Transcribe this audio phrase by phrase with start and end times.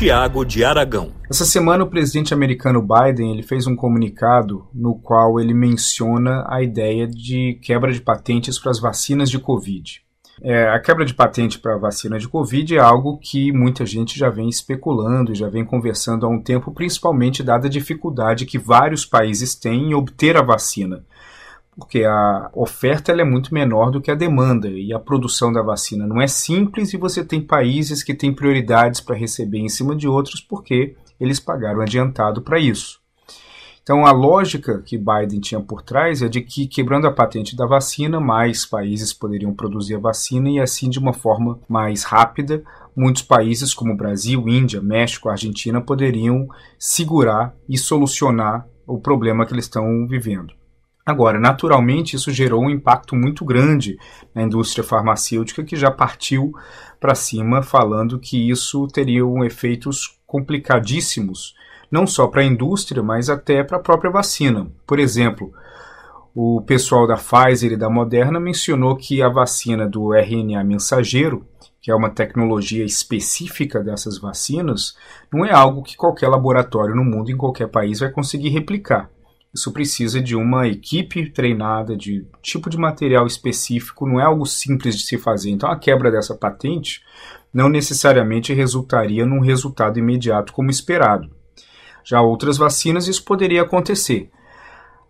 [0.00, 1.12] Tiago de Aragão.
[1.28, 6.62] Essa semana o presidente americano Biden ele fez um comunicado no qual ele menciona a
[6.62, 10.00] ideia de quebra de patentes para as vacinas de Covid.
[10.42, 14.18] É, a quebra de patente para a vacina de Covid é algo que muita gente
[14.18, 19.04] já vem especulando, já vem conversando há um tempo, principalmente dada a dificuldade que vários
[19.04, 21.04] países têm em obter a vacina
[21.80, 26.06] porque a oferta é muito menor do que a demanda e a produção da vacina
[26.06, 30.06] não é simples e você tem países que têm prioridades para receber em cima de
[30.06, 33.00] outros porque eles pagaram adiantado para isso.
[33.82, 37.64] Então a lógica que Biden tinha por trás é de que quebrando a patente da
[37.64, 42.62] vacina, mais países poderiam produzir a vacina e assim de uma forma mais rápida,
[42.94, 46.46] muitos países como Brasil, Índia, México, Argentina poderiam
[46.78, 50.59] segurar e solucionar o problema que eles estão vivendo.
[51.10, 53.98] Agora, naturalmente, isso gerou um impacto muito grande
[54.32, 56.52] na indústria farmacêutica, que já partiu
[57.00, 61.56] para cima falando que isso teria um efeitos complicadíssimos,
[61.90, 64.70] não só para a indústria, mas até para a própria vacina.
[64.86, 65.52] Por exemplo,
[66.32, 71.44] o pessoal da Pfizer e da Moderna mencionou que a vacina do RNA mensageiro,
[71.82, 74.96] que é uma tecnologia específica dessas vacinas,
[75.32, 79.10] não é algo que qualquer laboratório no mundo, em qualquer país, vai conseguir replicar.
[79.52, 84.96] Isso precisa de uma equipe treinada, de tipo de material específico, não é algo simples
[84.96, 85.50] de se fazer.
[85.50, 87.02] Então, a quebra dessa patente
[87.52, 91.28] não necessariamente resultaria num resultado imediato como esperado.
[92.04, 94.30] Já outras vacinas, isso poderia acontecer.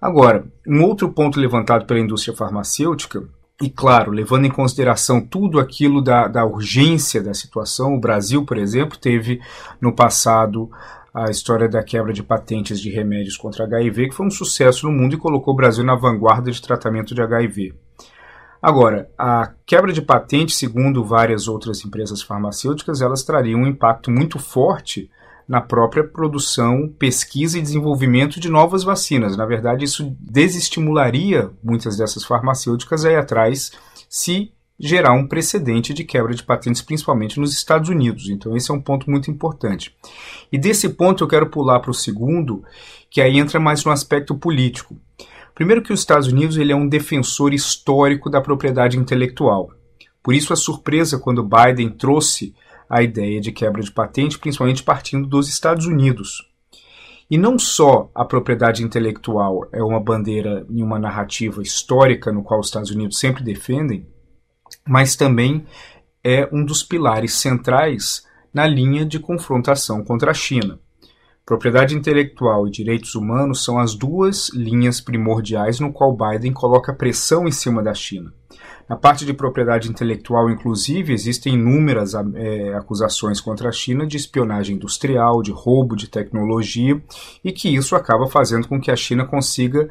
[0.01, 3.23] Agora, um outro ponto levantado pela indústria farmacêutica,
[3.63, 8.57] e claro, levando em consideração tudo aquilo da, da urgência da situação, o Brasil, por
[8.57, 9.39] exemplo, teve
[9.79, 10.71] no passado
[11.13, 14.93] a história da quebra de patentes de remédios contra HIV, que foi um sucesso no
[14.93, 17.75] mundo e colocou o Brasil na vanguarda de tratamento de HIV.
[18.63, 24.39] Agora, a quebra de patente, segundo várias outras empresas farmacêuticas, elas trariam um impacto muito
[24.39, 25.11] forte
[25.49, 29.37] na própria produção, pesquisa e desenvolvimento de novas vacinas.
[29.37, 33.73] Na verdade, isso desestimularia muitas dessas farmacêuticas a ir atrás
[34.09, 34.53] se
[34.83, 38.31] gerar um precedente de quebra de patentes, principalmente nos Estados Unidos.
[38.31, 39.95] Então, esse é um ponto muito importante.
[40.51, 42.65] E desse ponto eu quero pular para o segundo,
[43.11, 44.97] que aí entra mais no aspecto político.
[45.55, 49.71] Primeiro que os Estados Unidos ele é um defensor histórico da propriedade intelectual.
[50.23, 52.55] Por isso a surpresa quando Biden trouxe
[52.89, 56.49] a ideia de quebra de patente, principalmente partindo dos Estados Unidos.
[57.31, 62.59] E não só a propriedade intelectual é uma bandeira e uma narrativa histórica no qual
[62.59, 64.07] os Estados Unidos sempre defendem,
[64.91, 65.65] mas também
[66.25, 70.81] é um dos pilares centrais na linha de confrontação contra a China.
[71.47, 77.47] Propriedade intelectual e direitos humanos são as duas linhas primordiais no qual Biden coloca pressão
[77.47, 78.35] em cima da China.
[78.89, 84.75] Na parte de propriedade intelectual, inclusive, existem inúmeras é, acusações contra a China de espionagem
[84.75, 87.01] industrial, de roubo de tecnologia,
[87.45, 89.89] e que isso acaba fazendo com que a China consiga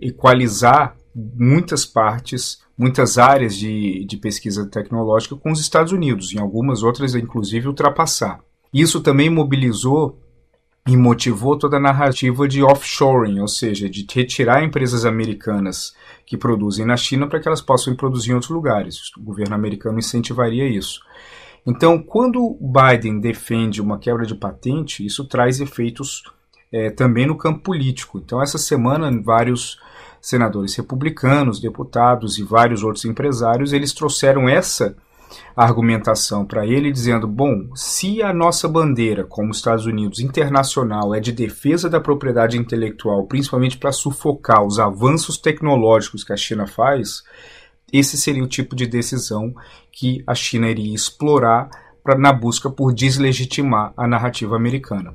[0.00, 6.82] equalizar muitas partes muitas áreas de, de pesquisa tecnológica com os Estados Unidos, em algumas
[6.82, 8.40] outras, inclusive, ultrapassar.
[8.72, 10.20] Isso também mobilizou
[10.86, 15.94] e motivou toda a narrativa de offshoring, ou seja, de retirar empresas americanas
[16.24, 19.10] que produzem na China para que elas possam produzir em outros lugares.
[19.16, 21.00] O governo americano incentivaria isso.
[21.66, 26.22] Então, quando Biden defende uma quebra de patente, isso traz efeitos
[26.70, 28.18] é, também no campo político.
[28.18, 29.78] Então, essa semana, vários
[30.26, 34.96] senadores republicanos, deputados e vários outros empresários, eles trouxeram essa
[35.54, 41.30] argumentação para ele, dizendo: bom, se a nossa bandeira, como Estados Unidos internacional, é de
[41.30, 47.22] defesa da propriedade intelectual, principalmente para sufocar os avanços tecnológicos que a China faz,
[47.92, 49.54] esse seria o tipo de decisão
[49.92, 51.70] que a China iria explorar
[52.02, 55.14] pra, na busca por deslegitimar a narrativa americana.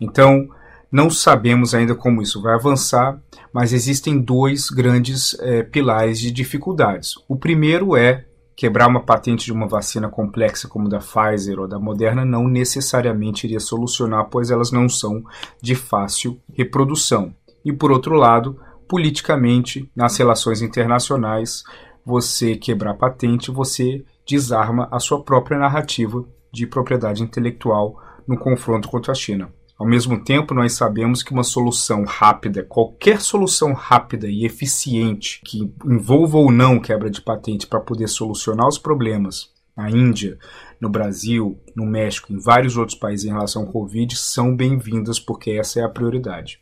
[0.00, 0.48] Então,
[0.90, 3.20] não sabemos ainda como isso vai avançar,
[3.52, 7.14] mas existem dois grandes é, pilares de dificuldades.
[7.28, 8.24] O primeiro é
[8.56, 13.46] quebrar uma patente de uma vacina complexa como da Pfizer ou da Moderna não necessariamente
[13.46, 15.22] iria solucionar, pois elas não são
[15.60, 17.34] de fácil reprodução.
[17.64, 18.58] E por outro lado,
[18.88, 21.64] politicamente, nas relações internacionais,
[22.04, 29.12] você quebrar patente, você desarma a sua própria narrativa de propriedade intelectual no confronto contra
[29.12, 29.50] a China.
[29.78, 35.70] Ao mesmo tempo, nós sabemos que uma solução rápida, qualquer solução rápida e eficiente que
[35.84, 40.38] envolva ou não quebra de patente para poder solucionar os problemas na Índia,
[40.80, 45.50] no Brasil, no México, em vários outros países em relação ao Covid, são bem-vindas porque
[45.50, 46.58] essa é a prioridade.